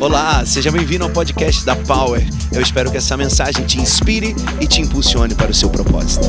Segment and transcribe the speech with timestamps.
[0.00, 2.26] Olá, seja bem-vindo ao podcast da Power.
[2.50, 6.26] Eu espero que essa mensagem te inspire e te impulsione para o seu propósito.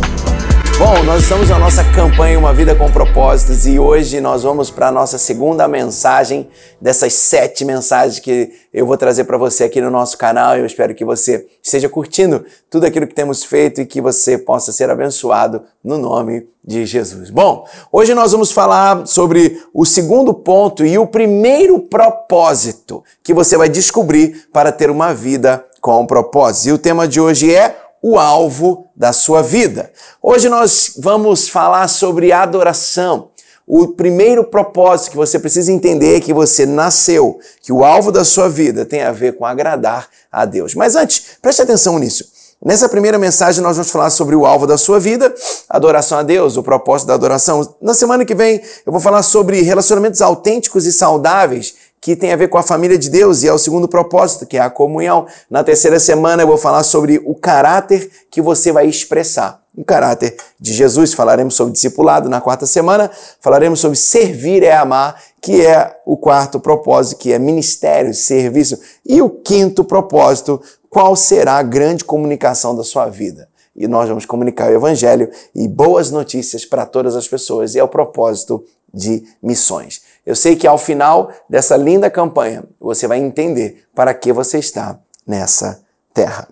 [0.83, 4.87] Bom, nós estamos na nossa campanha Uma Vida com Propósitos e hoje nós vamos para
[4.87, 6.49] a nossa segunda mensagem
[6.81, 10.57] dessas sete mensagens que eu vou trazer para você aqui no nosso canal.
[10.57, 14.71] Eu espero que você esteja curtindo tudo aquilo que temos feito e que você possa
[14.71, 17.29] ser abençoado no nome de Jesus.
[17.29, 23.55] Bom, hoje nós vamos falar sobre o segundo ponto e o primeiro propósito que você
[23.55, 26.69] vai descobrir para ter uma vida com propósito.
[26.69, 29.91] E o tema de hoje é o alvo da sua vida.
[30.21, 33.29] Hoje nós vamos falar sobre adoração.
[33.67, 38.25] O primeiro propósito que você precisa entender é que você nasceu, que o alvo da
[38.25, 40.73] sua vida tem a ver com agradar a Deus.
[40.73, 42.25] Mas antes, preste atenção nisso.
[42.63, 45.33] Nessa primeira mensagem, nós vamos falar sobre o alvo da sua vida,
[45.67, 47.75] adoração a Deus, o propósito da adoração.
[47.81, 52.35] Na semana que vem, eu vou falar sobre relacionamentos autênticos e saudáveis que tem a
[52.35, 55.27] ver com a família de Deus e é o segundo propósito, que é a comunhão.
[55.47, 59.61] Na terceira semana eu vou falar sobre o caráter que você vai expressar.
[59.77, 62.27] O caráter de Jesus, falaremos sobre discipulado.
[62.27, 67.37] Na quarta semana, falaremos sobre servir é amar, que é o quarto propósito, que é
[67.37, 68.79] ministério, serviço.
[69.05, 73.47] E o quinto propósito, qual será a grande comunicação da sua vida?
[73.75, 77.75] E nós vamos comunicar o evangelho e boas notícias para todas as pessoas.
[77.75, 80.01] E é o propósito de missões.
[80.25, 84.99] Eu sei que ao final dessa linda campanha você vai entender para que você está
[85.25, 85.81] nessa
[86.13, 86.47] terra.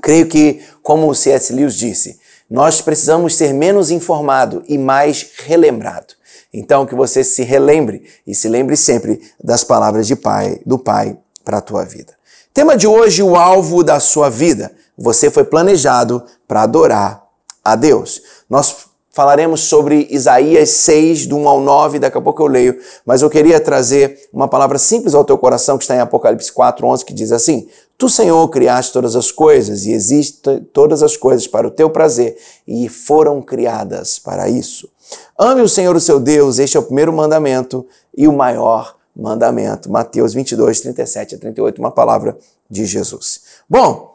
[0.00, 1.52] Creio que, como o C.S.
[1.52, 6.14] Lewis disse, nós precisamos ser menos informado e mais relembrado.
[6.52, 11.16] Então, que você se relembre e se lembre sempre das palavras de pai, do Pai
[11.44, 12.14] para a tua vida.
[12.54, 14.72] Tema de hoje, o alvo da sua vida.
[14.96, 17.22] Você foi planejado para adorar
[17.62, 18.22] a Deus.
[18.48, 23.22] Nós falaremos sobre Isaías 6, do 1 ao 9, daqui a pouco eu leio, mas
[23.22, 27.04] eu queria trazer uma palavra simples ao teu coração, que está em Apocalipse 4, 11,
[27.04, 31.66] que diz assim, Tu, Senhor, criaste todas as coisas e existem todas as coisas para
[31.66, 34.88] o teu prazer e foram criadas para isso.
[35.36, 37.84] Ame o Senhor, o seu Deus, este é o primeiro mandamento
[38.16, 39.90] e o maior mandamento.
[39.90, 42.38] Mateus 22, 37 a 38, uma palavra
[42.70, 43.40] de Jesus.
[43.68, 44.07] Bom,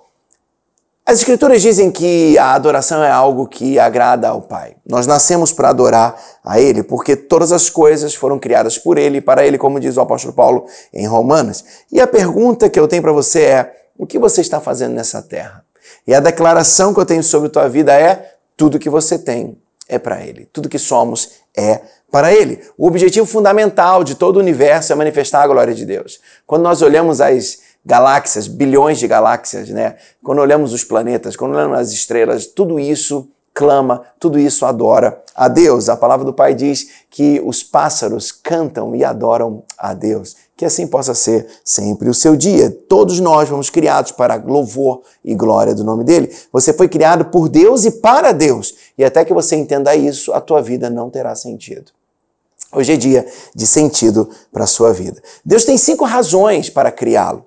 [1.06, 4.78] as Escrituras dizem que a adoração é algo que agrada ao Pai.
[4.88, 9.22] Nós nascemos para adorar a Ele, porque todas as coisas foram criadas por Ele e
[9.22, 11.66] para Ele, como diz o apóstolo Paulo em Romanos.
[11.92, 15.22] E a pergunta que eu tenho para você é: o que você está fazendo nessa
[15.22, 15.66] terra?
[16.08, 19.58] E a declaração que eu tenho sobre tua vida é: tudo que você tem
[19.90, 22.62] é para Ele, tudo que somos é para Ele.
[22.78, 26.22] O objetivo fundamental de todo o universo é manifestar a glória de Deus.
[26.48, 29.96] Quando nós olhamos as galáxias, bilhões de galáxias, né?
[30.24, 35.48] Quando olhamos os planetas, quando olhamos as estrelas, tudo isso clama, tudo isso adora a
[35.48, 35.88] Deus.
[35.88, 40.36] A palavra do Pai diz que os pássaros cantam e adoram a Deus.
[40.56, 42.72] Que assim possa ser sempre o seu dia.
[42.72, 46.34] Todos nós fomos criados para louvor e glória do nome dele.
[46.52, 48.74] Você foi criado por Deus e para Deus.
[48.98, 51.92] E até que você entenda isso, a tua vida não terá sentido.
[52.72, 55.22] Hoje é dia de sentido para a sua vida.
[55.46, 57.46] Deus tem cinco razões para criá-lo.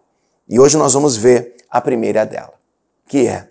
[0.49, 2.55] E hoje nós vamos ver a primeira dela,
[3.09, 3.49] que é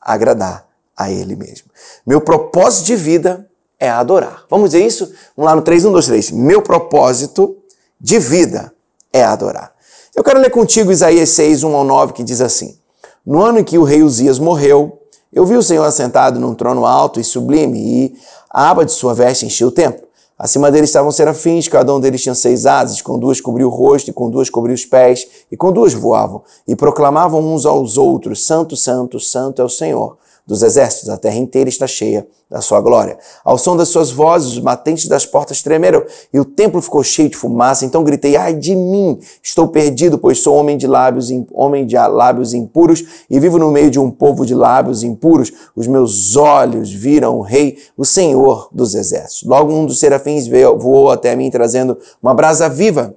[0.00, 1.70] agradar a Ele mesmo.
[2.06, 4.44] Meu propósito de vida é adorar.
[4.48, 5.12] Vamos dizer isso?
[5.36, 6.30] Vamos lá no 3, 1, 2, 3.
[6.32, 7.56] Meu propósito
[8.00, 8.72] de vida
[9.12, 9.72] é adorar.
[10.14, 12.78] Eu quero ler contigo Isaías 6, 1 ao 9, que diz assim:
[13.24, 15.00] No ano em que o rei Uzias morreu,
[15.32, 18.16] eu vi o Senhor assentado num trono alto e sublime, e
[18.50, 20.09] a aba de sua veste encheu o templo.
[20.42, 24.08] Acima deles estavam serafins, cada um deles tinha seis asas, com duas cobriu o rosto,
[24.08, 28.46] e com duas cobriu os pés, e com duas voavam, e proclamavam uns aos outros:
[28.46, 32.80] Santo, Santo, Santo é o Senhor dos exércitos, a terra inteira está cheia da sua
[32.80, 33.16] glória.
[33.44, 37.28] Ao som das suas vozes, os batentes das portas tremeram e o templo ficou cheio
[37.28, 37.84] de fumaça.
[37.84, 42.52] Então gritei: Ai de mim, estou perdido, pois sou homem de lábios, homem de lábios
[42.52, 45.52] impuros e vivo no meio de um povo de lábios impuros.
[45.76, 49.44] Os meus olhos viram o Rei, o Senhor dos exércitos.
[49.44, 53.16] Logo um dos serafins veio, voou até mim trazendo uma brasa viva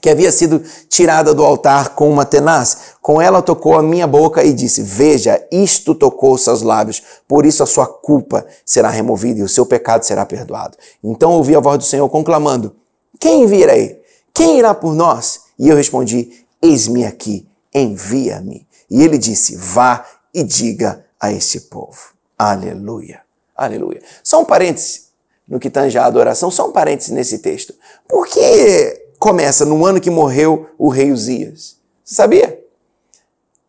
[0.00, 2.94] que havia sido tirada do altar com uma tenaz.
[3.00, 7.62] Com ela tocou a minha boca e disse: Veja, isto tocou seus lábios, por isso
[7.62, 10.76] a sua culpa será removida e o seu pecado será perdoado.
[11.02, 12.74] Então ouvi a voz do Senhor conclamando:
[13.18, 14.00] Quem virei?
[14.32, 15.40] Quem irá por nós?
[15.58, 18.66] E eu respondi: Eis-me aqui, envia-me.
[18.88, 21.98] E ele disse: Vá e diga a esse povo.
[22.38, 23.20] Aleluia.
[23.56, 24.00] Aleluia.
[24.22, 25.10] Só um parêntese
[25.46, 27.74] no que tange a adoração, só um parêntese nesse texto.
[28.08, 31.78] Por que começa no ano que morreu o rei Uzias.
[32.02, 32.64] Você sabia?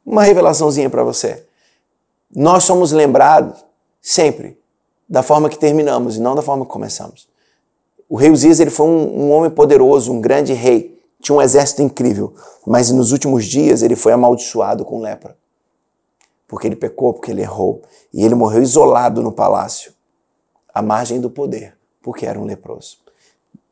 [0.05, 1.45] Uma revelaçãozinha para você.
[2.33, 3.63] Nós somos lembrados
[4.01, 4.57] sempre
[5.07, 7.27] da forma que terminamos e não da forma que começamos.
[8.07, 11.81] O rei Uzias ele foi um, um homem poderoso, um grande rei, tinha um exército
[11.81, 12.33] incrível,
[12.65, 15.37] mas nos últimos dias ele foi amaldiçoado com lepra.
[16.47, 17.81] Porque ele pecou, porque ele errou.
[18.13, 19.93] E ele morreu isolado no palácio,
[20.73, 22.97] à margem do poder, porque era um leproso.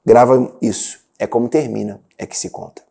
[0.06, 1.09] Grava isso.
[1.20, 2.82] É como termina, é que se conta.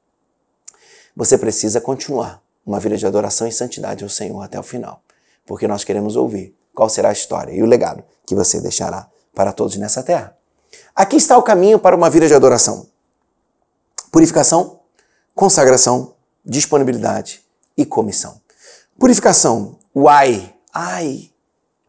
[1.16, 5.02] Você precisa continuar uma vida de adoração e santidade ao Senhor até o final,
[5.46, 9.52] porque nós queremos ouvir qual será a história e o legado que você deixará para
[9.52, 10.36] todos nessa terra.
[10.94, 12.86] Aqui está o caminho para uma vida de adoração:
[14.12, 14.80] purificação,
[15.34, 16.14] consagração,
[16.44, 17.42] disponibilidade
[17.76, 18.40] e comissão.
[18.98, 21.30] Purificação, uai, ai,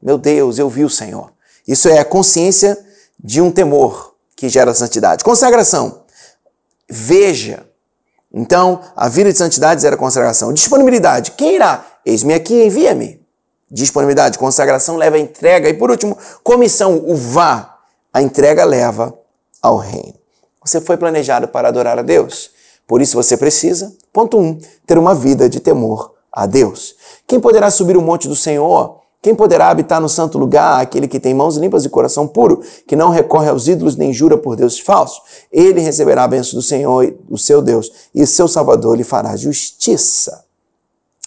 [0.02, 1.34] meu Deus, eu vi o Senhor.
[1.68, 2.78] Isso é a consciência
[3.22, 5.24] de um temor que gera santidade.
[5.24, 5.99] Consagração,
[6.90, 7.66] veja.
[8.34, 10.54] Então, a vida de santidade era consagração.
[10.54, 11.86] Disponibilidade, quem irá?
[12.06, 13.20] Eis-me aqui, envia-me.
[13.72, 15.70] Disponibilidade, consagração leva a entrega.
[15.70, 17.78] E por último, comissão, o vá.
[18.14, 19.18] A entrega leva
[19.62, 20.16] ao reino.
[20.64, 22.52] Você foi planejado para adorar a Deus.
[22.88, 26.96] Por isso você precisa, ponto um, ter uma vida de temor a Deus.
[27.28, 28.99] Quem poderá subir o monte do Senhor?
[29.22, 30.80] Quem poderá habitar no santo lugar?
[30.80, 34.38] Aquele que tem mãos limpas e coração puro, que não recorre aos ídolos nem jura
[34.38, 35.22] por Deus falso.
[35.52, 40.46] Ele receberá a bênção do Senhor, o seu Deus, e seu Salvador lhe fará justiça.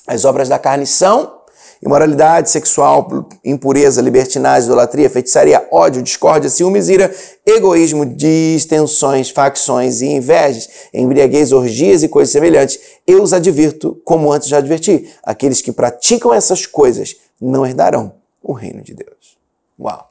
[0.07, 1.43] As obras da carne são
[1.85, 7.13] imoralidade sexual, impureza, libertinagem, idolatria, feitiçaria, ódio, discórdia, ciúmes, ira,
[7.45, 12.79] egoísmo, distensões, facções e invejas, embriaguez, orgias e coisas semelhantes.
[13.05, 17.17] Eu os advirto, como antes já adverti, aqueles que praticam essas coisas
[17.51, 19.37] não herdarão o reino de Deus.
[19.79, 20.11] Uau!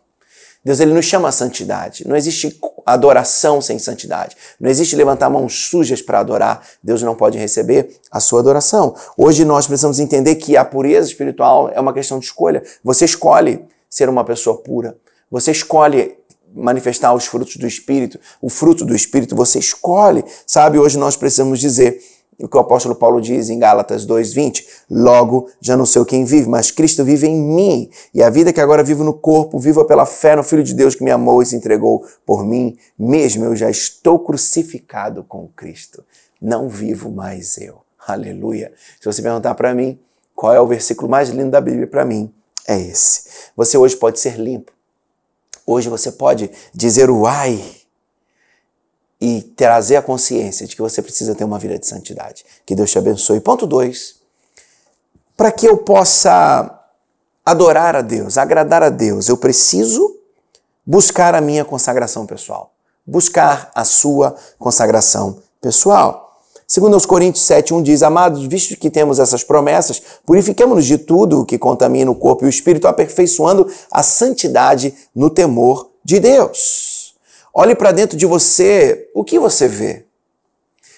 [0.63, 2.07] Deus ele nos chama a santidade.
[2.07, 4.37] Não existe adoração sem santidade.
[4.59, 6.63] Não existe levantar mãos sujas para adorar.
[6.83, 8.95] Deus não pode receber a sua adoração.
[9.17, 12.61] Hoje nós precisamos entender que a pureza espiritual é uma questão de escolha.
[12.83, 14.95] Você escolhe ser uma pessoa pura.
[15.31, 16.15] Você escolhe
[16.53, 18.19] manifestar os frutos do Espírito.
[18.39, 20.23] O fruto do Espírito você escolhe.
[20.45, 21.99] Sabe, hoje nós precisamos dizer
[22.39, 26.49] o que o apóstolo Paulo diz em Gálatas 2:20, logo já não sei quem vive,
[26.49, 30.05] mas Cristo vive em mim, e a vida que agora vivo no corpo, vivo pela
[30.05, 33.55] fé no filho de Deus que me amou e se entregou por mim, mesmo eu
[33.55, 36.03] já estou crucificado com Cristo.
[36.41, 37.81] Não vivo mais eu.
[38.07, 38.73] Aleluia.
[38.99, 39.99] Se você perguntar para mim,
[40.35, 42.33] qual é o versículo mais lindo da Bíblia para mim?
[42.67, 43.51] É esse.
[43.55, 44.71] Você hoje pode ser limpo.
[45.67, 47.63] Hoje você pode dizer uai,
[49.21, 52.43] e trazer a consciência de que você precisa ter uma vida de santidade.
[52.65, 53.39] Que Deus te abençoe.
[53.39, 54.15] Ponto 2.
[55.37, 56.79] Para que eu possa
[57.45, 60.17] adorar a Deus, agradar a Deus, eu preciso
[60.85, 62.73] buscar a minha consagração pessoal.
[63.05, 66.39] Buscar a sua consagração pessoal.
[66.67, 71.45] Segundo aos Coríntios 7:1 diz: Amados, visto que temos essas promessas, purifiquemo-nos de tudo o
[71.45, 76.90] que contamina o corpo e o espírito, aperfeiçoando a santidade no temor de Deus.
[77.53, 80.05] Olhe para dentro de você, o que você vê?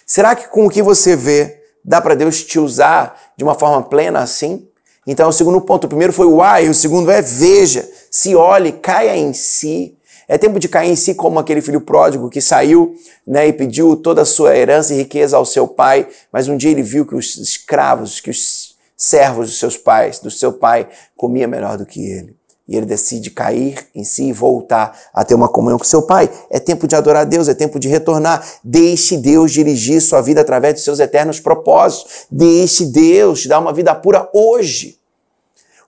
[0.06, 3.82] Será que com o que você vê dá para Deus te usar de uma forma
[3.82, 4.68] plena assim?
[5.08, 8.72] Então, o segundo ponto, o primeiro foi o ai, o segundo é veja, se olhe,
[8.72, 9.98] caia em si.
[10.28, 12.96] É tempo de cair em si como aquele filho pródigo que saiu
[13.26, 16.70] né, e pediu toda a sua herança e riqueza ao seu pai, mas um dia
[16.70, 21.48] ele viu que os escravos, que os servos dos seus pais, do seu pai, comia
[21.48, 25.50] melhor do que ele e ele decide cair em si e voltar a ter uma
[25.50, 26.30] comunhão com seu pai.
[26.50, 28.46] É tempo de adorar a Deus, é tempo de retornar.
[28.64, 32.26] Deixe Deus dirigir sua vida através de seus eternos propósitos.
[32.32, 34.98] Deixe Deus te dar uma vida pura hoje.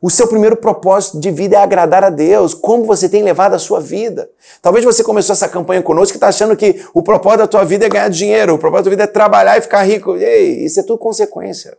[0.01, 2.53] O seu primeiro propósito de vida é agradar a Deus.
[2.53, 4.29] Como você tem levado a sua vida?
[4.62, 7.86] Talvez você começou essa campanha conosco e está achando que o propósito da tua vida
[7.86, 10.15] é ganhar dinheiro, o propósito da tua vida é trabalhar e ficar rico.
[10.17, 11.75] Ei, isso é tudo consequência.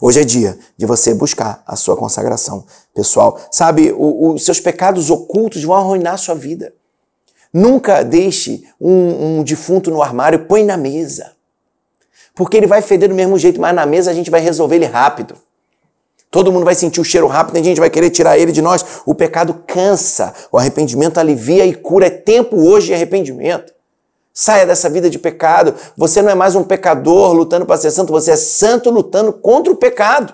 [0.00, 2.64] Hoje é dia de você buscar a sua consagração
[2.94, 3.38] pessoal.
[3.50, 6.72] Sabe, os seus pecados ocultos vão arruinar a sua vida.
[7.52, 11.32] Nunca deixe um, um defunto no armário, põe na mesa.
[12.34, 14.86] Porque ele vai feder do mesmo jeito, mas na mesa a gente vai resolver ele
[14.86, 15.36] rápido.
[16.30, 18.84] Todo mundo vai sentir o cheiro rápido, a gente vai querer tirar ele de nós.
[19.04, 22.06] O pecado cansa, o arrependimento alivia e cura.
[22.06, 23.74] É tempo hoje de arrependimento.
[24.32, 25.74] Saia dessa vida de pecado.
[25.96, 29.72] Você não é mais um pecador lutando para ser santo, você é santo lutando contra
[29.72, 30.32] o pecado.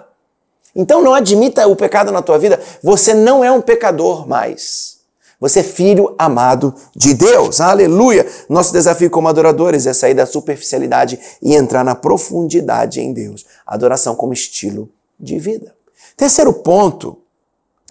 [0.74, 2.60] Então não admita o pecado na tua vida.
[2.82, 4.96] Você não é um pecador mais.
[5.40, 7.60] Você é filho amado de Deus.
[7.60, 8.26] Aleluia!
[8.48, 13.44] Nosso desafio como adoradores é sair da superficialidade e entrar na profundidade em Deus.
[13.66, 14.88] Adoração como estilo
[15.18, 15.74] de vida.
[16.16, 17.18] Terceiro ponto,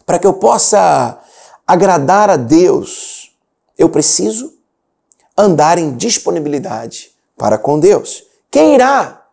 [0.05, 1.19] para que eu possa
[1.67, 3.31] agradar a Deus,
[3.77, 4.54] eu preciso
[5.37, 8.23] andar em disponibilidade para com Deus.
[8.49, 9.25] Quem irá?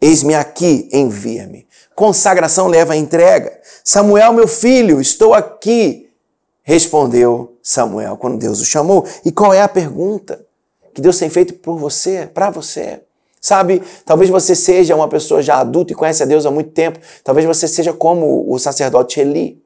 [0.00, 1.66] Eis-me aqui, envia-me.
[1.94, 3.58] Consagração leva a entrega.
[3.82, 6.10] Samuel, meu filho, estou aqui.
[6.62, 9.06] Respondeu Samuel quando Deus o chamou.
[9.24, 10.44] E qual é a pergunta
[10.96, 13.02] que Deus tem feito por você, para você.
[13.38, 16.98] Sabe, talvez você seja uma pessoa já adulta e conhece a Deus há muito tempo.
[17.22, 19.62] Talvez você seja como o sacerdote Eli,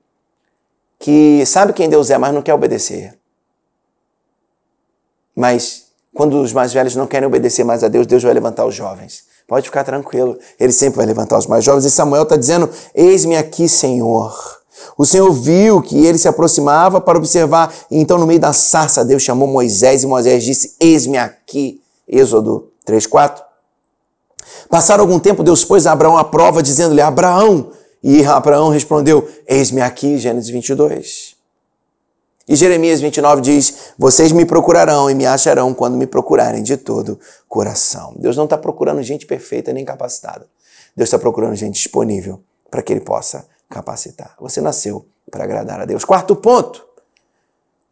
[0.99, 3.16] que sabe quem Deus é, mas não quer obedecer.
[5.40, 8.75] Mas quando os mais velhos não querem obedecer mais a Deus, Deus vai levantar os
[8.75, 9.23] jovens.
[9.49, 11.87] Pode ficar tranquilo, ele sempre vai levantar os mais jovens.
[11.87, 14.38] E Samuel está dizendo: Eis-me aqui, Senhor.
[14.99, 19.02] O Senhor viu que ele se aproximava para observar, e então, no meio da sarça,
[19.02, 21.80] Deus chamou Moisés, e Moisés disse: Eis-me aqui.
[22.06, 23.42] Êxodo 3, 4.
[24.68, 27.70] Passaram algum tempo, Deus pôs a Abraão à prova, dizendo-lhe: Abraão.
[28.02, 31.39] E Abraão respondeu: Eis-me aqui, Gênesis 22.
[32.50, 37.21] E Jeremias 29 diz: Vocês me procurarão e me acharão quando me procurarem de todo
[37.49, 38.12] coração.
[38.16, 40.49] Deus não está procurando gente perfeita nem capacitada.
[40.97, 44.35] Deus está procurando gente disponível para que Ele possa capacitar.
[44.40, 46.04] Você nasceu para agradar a Deus.
[46.04, 46.85] Quarto ponto: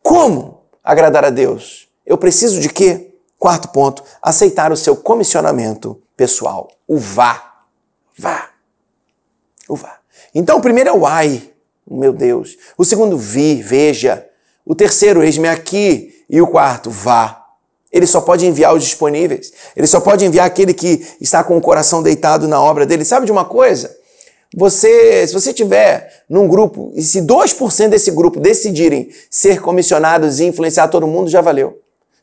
[0.03, 1.89] Como agradar a Deus?
[2.05, 3.15] Eu preciso de quê?
[3.39, 6.69] Quarto ponto: aceitar o seu comissionamento pessoal.
[6.85, 7.61] O vá.
[8.19, 8.51] Vá.
[9.69, 10.01] O vá.
[10.35, 11.49] Então, o primeiro é o ai,
[11.89, 12.57] meu Deus.
[12.77, 14.29] O segundo, vi, veja.
[14.69, 16.15] O terceiro, eis-me aqui.
[16.29, 17.43] E o quarto, vá.
[17.91, 19.51] Ele só pode enviar os disponíveis.
[19.75, 23.03] Ele só pode enviar aquele que está com o coração deitado na obra dele.
[23.03, 23.97] Sabe de uma coisa?
[24.55, 30.45] Você, se você tiver num grupo e se 2% desse grupo decidirem ser comissionados e
[30.45, 31.81] influenciar todo mundo, já valeu.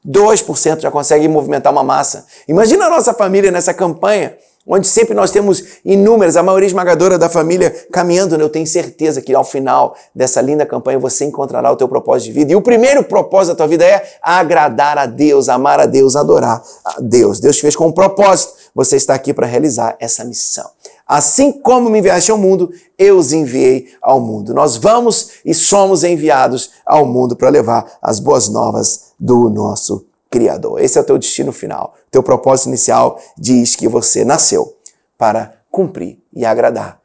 [0.08, 2.28] 2% já consegue movimentar uma massa.
[2.48, 4.38] Imagina a nossa família nessa campanha
[4.68, 8.44] onde sempre nós temos inúmeras, a maioria esmagadora da família caminhando, né?
[8.44, 12.32] eu tenho certeza que ao final dessa linda campanha você encontrará o teu propósito de
[12.40, 12.52] vida.
[12.52, 16.64] E o primeiro propósito da tua vida é agradar a Deus, amar a Deus, adorar
[16.84, 17.40] a Deus.
[17.40, 18.54] Deus te fez com um propósito.
[18.74, 20.70] Você está aqui para realizar essa missão.
[21.08, 24.56] Assim como me enviaste ao mundo, eu os enviei ao mundo.
[24.56, 30.82] Nós vamos e somos enviados ao mundo para levar as boas novas do nosso Criador.
[30.82, 31.96] Esse é o teu destino final.
[32.12, 34.78] Teu propósito inicial diz que você nasceu
[35.18, 37.02] para cumprir e agradar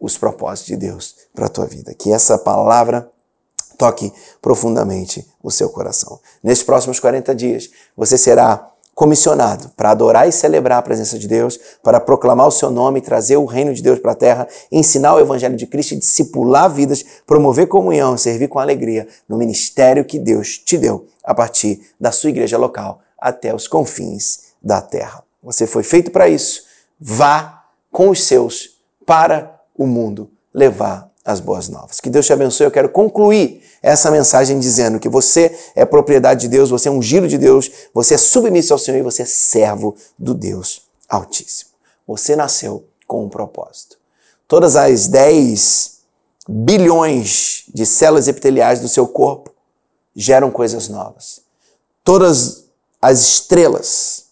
[0.00, 1.94] os propósitos de Deus para a tua vida.
[1.94, 3.10] Que essa palavra
[3.78, 6.20] toque profundamente o seu coração.
[6.42, 11.58] Nesses próximos 40 dias, você será comissionado para adorar e celebrar a presença de Deus,
[11.82, 15.20] para proclamar o seu nome, trazer o reino de Deus para a terra, ensinar o
[15.20, 20.78] evangelho de Cristo, discipular vidas, promover comunhão, servir com alegria no ministério que Deus te
[20.78, 25.24] deu a partir da sua igreja local até os confins da terra.
[25.42, 26.62] Você foi feito para isso.
[27.00, 32.00] Vá com os seus para o mundo levar as boas novas.
[32.00, 32.66] Que Deus te abençoe.
[32.66, 37.00] Eu quero concluir essa mensagem dizendo que você é propriedade de Deus, você é um
[37.00, 41.70] giro de Deus, você é submisso ao Senhor e você é servo do Deus Altíssimo.
[42.06, 43.96] Você nasceu com um propósito.
[44.46, 45.98] Todas as 10
[46.46, 49.50] bilhões de células epiteliais do seu corpo
[50.14, 51.40] geram coisas novas.
[52.02, 52.64] Todas
[53.00, 54.24] as estrelas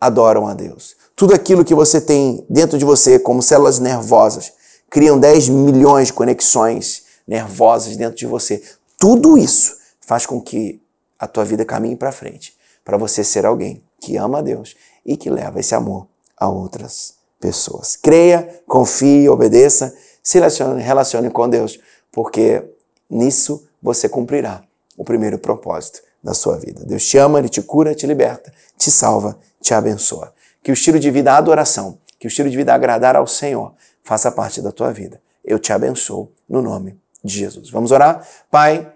[0.00, 0.96] adoram a Deus.
[1.14, 4.52] Tudo aquilo que você tem dentro de você, como células nervosas,
[4.90, 8.62] criam 10 milhões de conexões nervosas dentro de você.
[8.98, 10.80] Tudo isso faz com que
[11.18, 15.16] a tua vida caminhe para frente, para você ser alguém que ama a Deus e
[15.16, 17.96] que leva esse amor a outras pessoas.
[17.96, 21.78] Creia, confie, obedeça, se relacione, relacione com Deus,
[22.12, 22.62] porque
[23.08, 24.62] nisso você cumprirá
[24.96, 26.84] o primeiro propósito da sua vida.
[26.84, 30.32] Deus te ama, Ele te cura, te liberta, te salva, te abençoa.
[30.62, 33.74] Que o estilo de vida adoração, que o estilo de vida agradar ao Senhor
[34.06, 35.20] faça parte da tua vida.
[35.44, 37.68] Eu te abençoo no nome de Jesus.
[37.70, 38.26] Vamos orar?
[38.48, 38.90] Pai,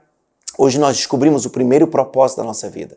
[0.57, 2.97] hoje nós descobrimos o primeiro propósito da nossa vida.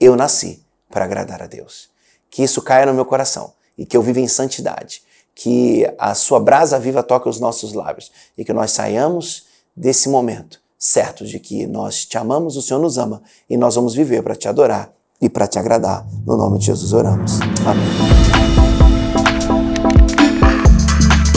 [0.00, 1.88] Eu nasci para agradar a Deus.
[2.28, 5.04] Que isso caia no meu coração e que eu viva em santidade.
[5.36, 10.60] Que a sua brasa viva toque os nossos lábios e que nós saiamos desse momento
[10.76, 14.34] certos de que nós te amamos, o Senhor nos ama e nós vamos viver para
[14.34, 16.04] te adorar e para te agradar.
[16.26, 17.38] No nome de Jesus oramos.
[17.64, 18.61] Amém.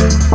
[0.07, 0.34] Thank you.